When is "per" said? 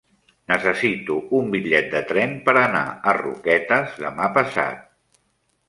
2.49-2.57